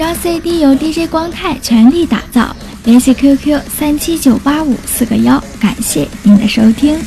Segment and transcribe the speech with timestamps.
[0.00, 6.98] 本张 CD 由 DJ 光泰全力打造，联系 QQ 三七九八五四个幺，感谢您的收听。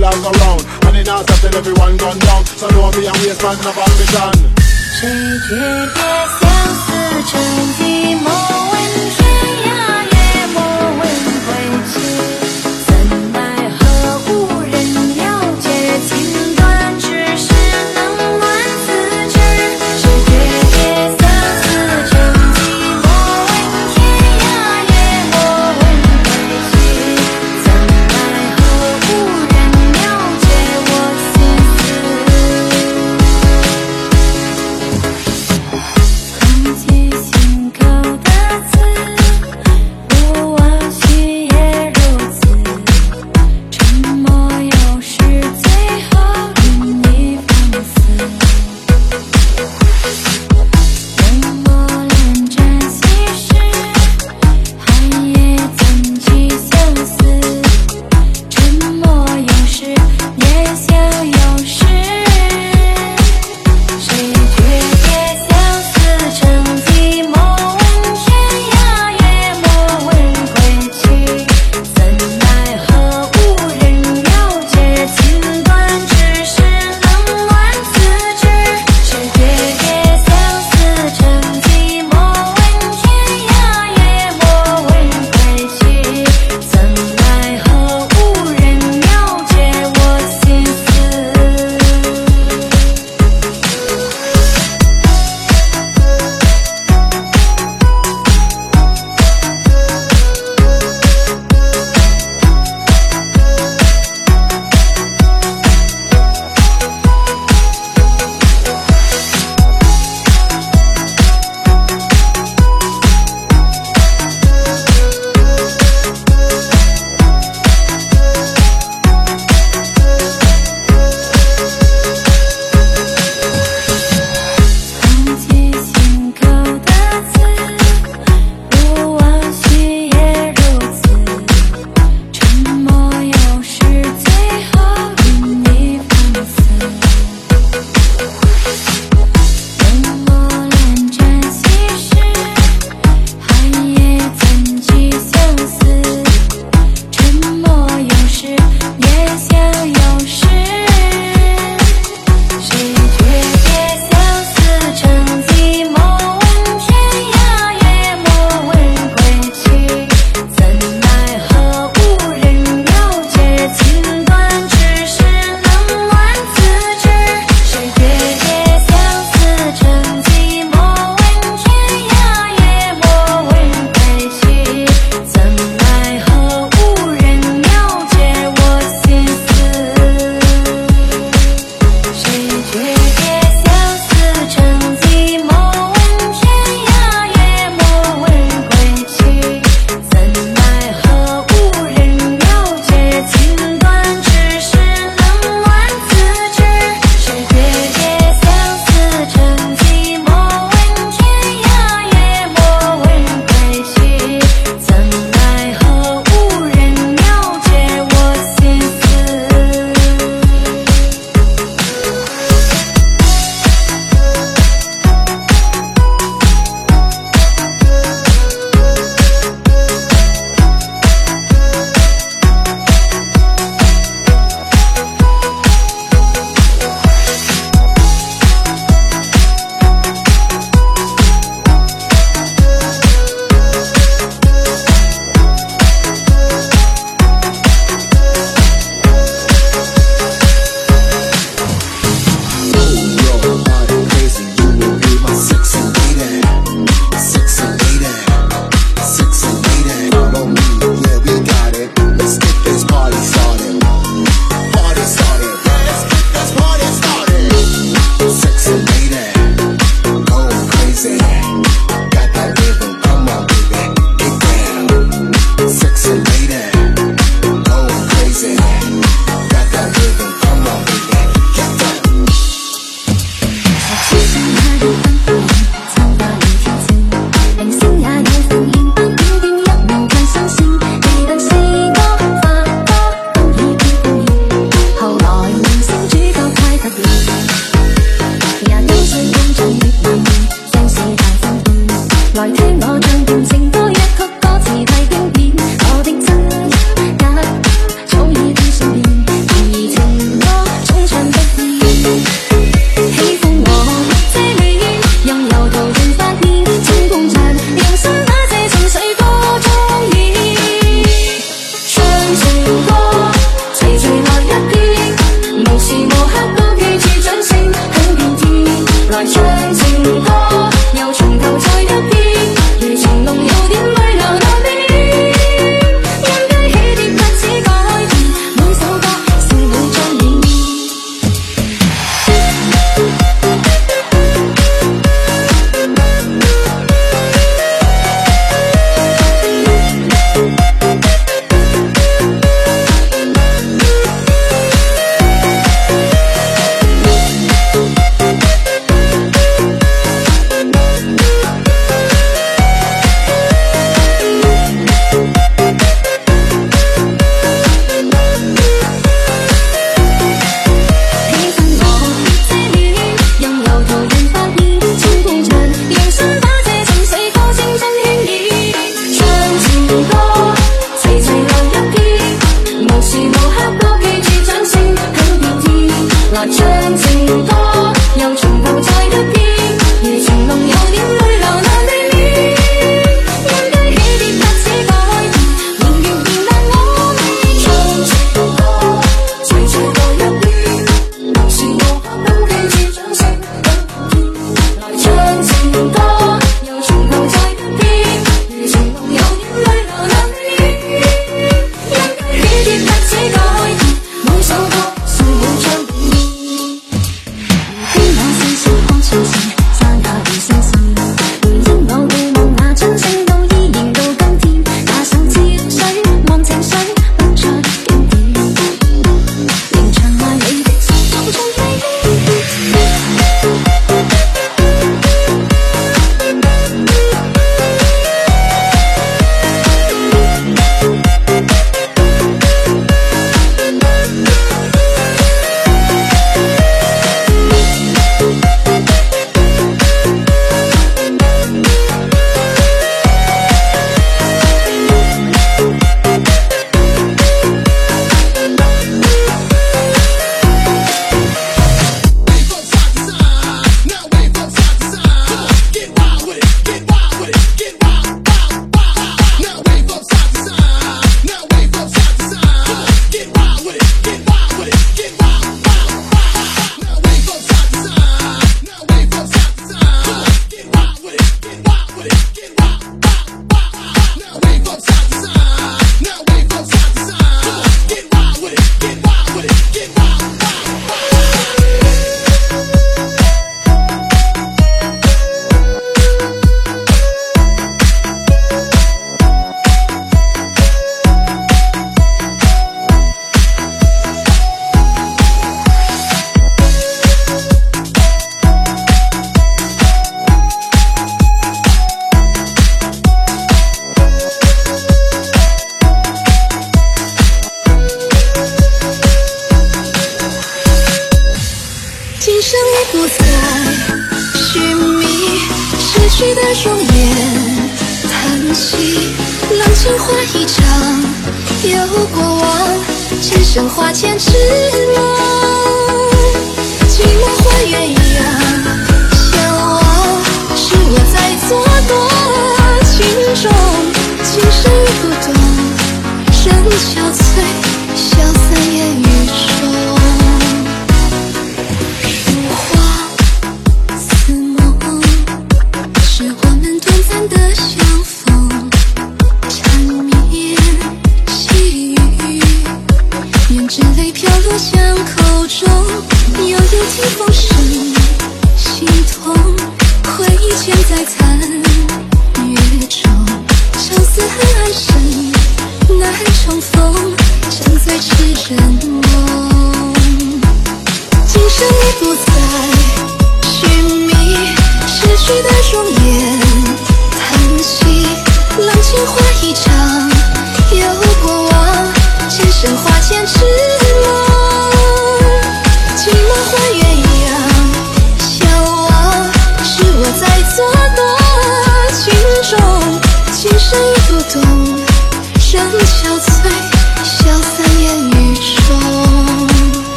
[0.00, 0.64] along around.
[0.86, 2.44] And it in our till everyone gone down.
[2.46, 3.89] So don't be a waste man, never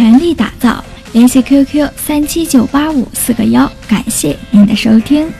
[0.00, 0.82] 全力打造。
[1.12, 5.30] 联系 qq 三七九八五四个幺感谢您的收听。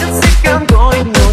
[0.00, 1.25] you're sick, I'm going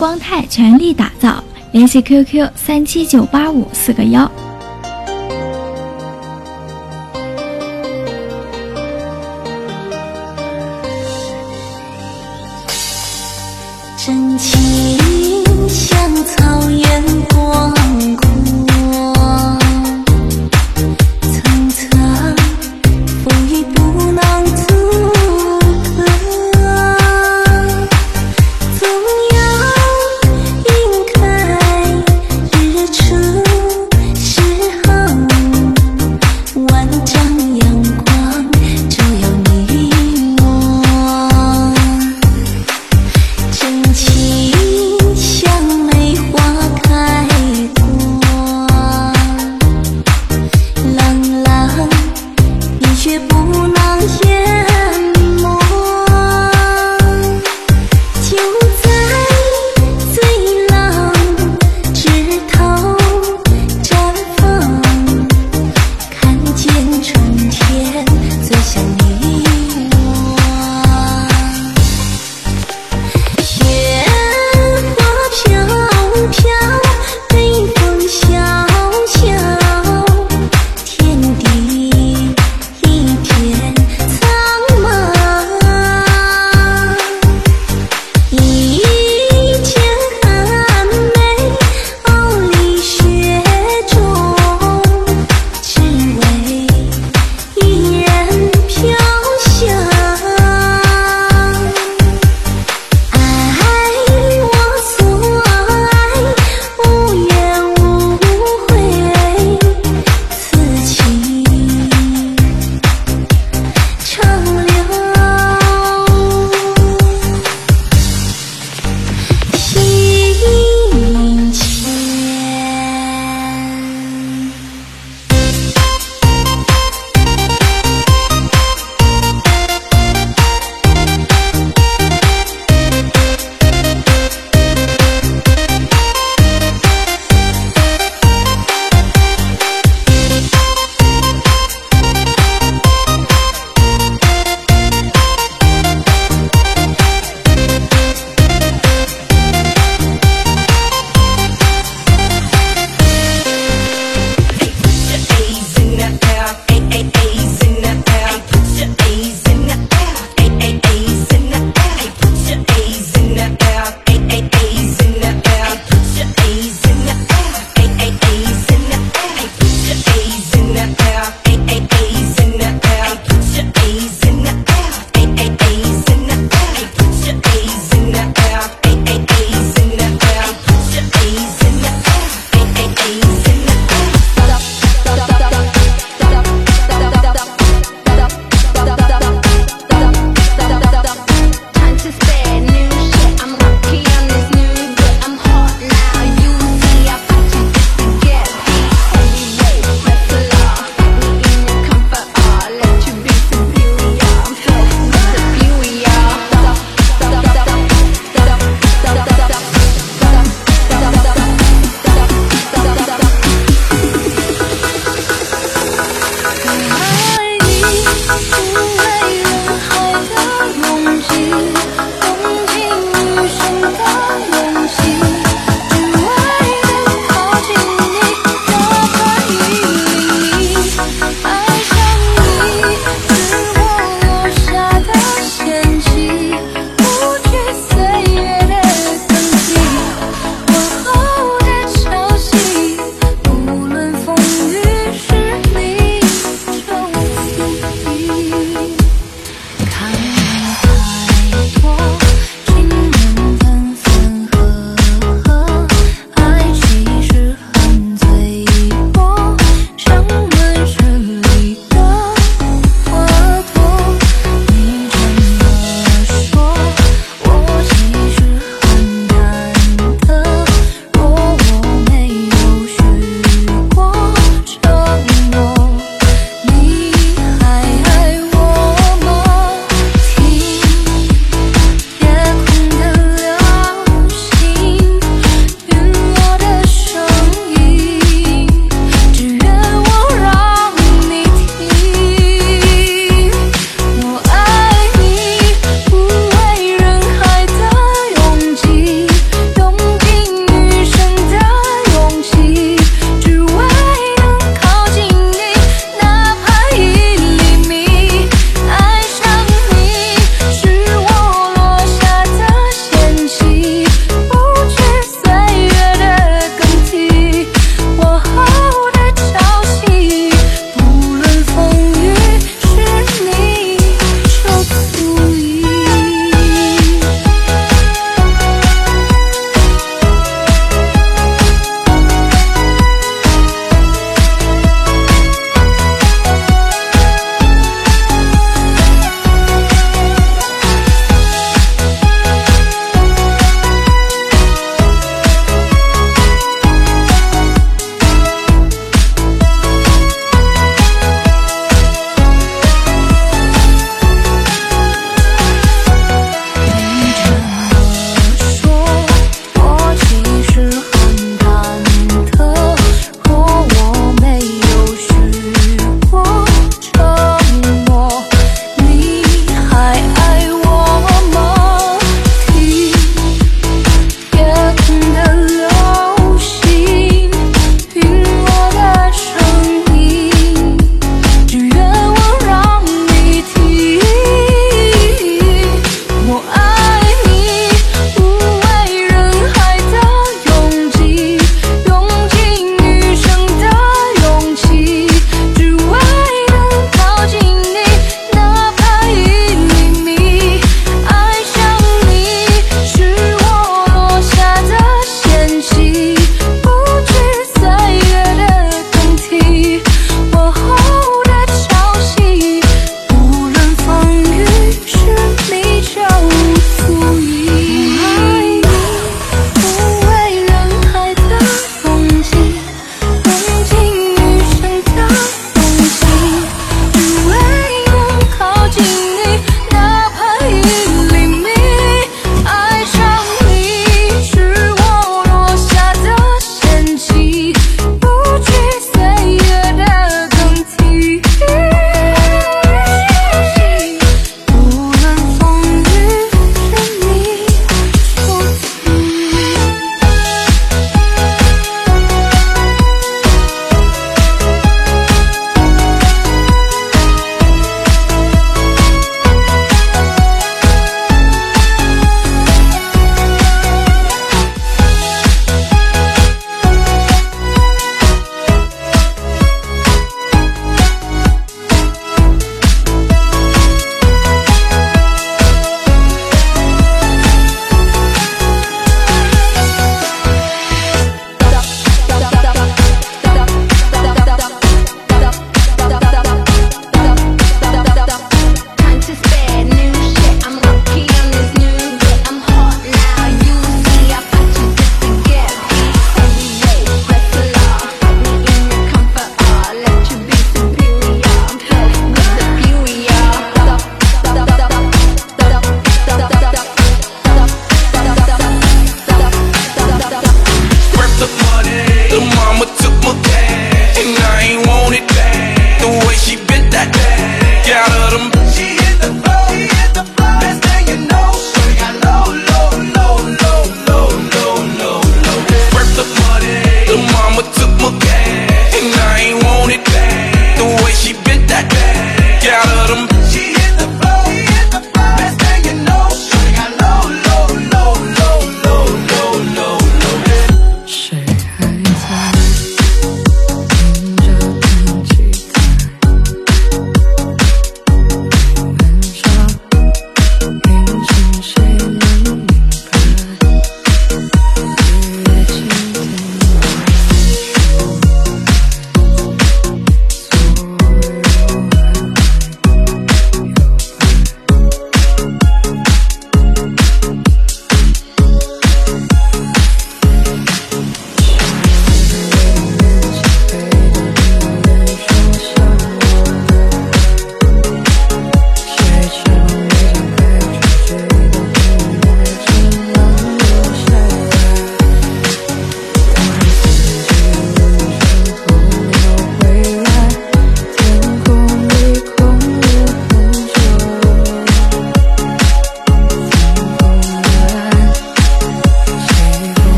[0.00, 4.39] 光泰全力打造联系 qq 三七九八五四个幺。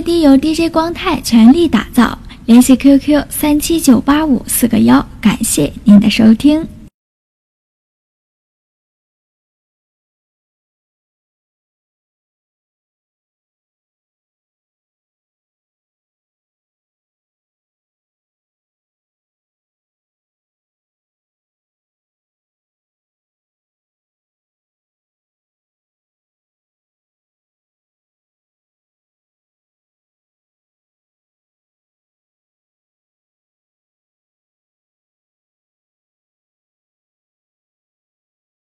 [0.00, 6.79] 本张 CD 由 DJ 光泰全力打造，联系 QQ 三七九八五四个幺，感谢您的收听。